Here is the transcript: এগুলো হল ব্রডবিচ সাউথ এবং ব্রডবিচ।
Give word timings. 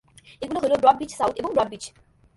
এগুলো 0.41 0.59
হল 0.63 0.73
ব্রডবিচ 0.83 1.11
সাউথ 1.19 1.33
এবং 1.39 1.49
ব্রডবিচ। 1.55 1.83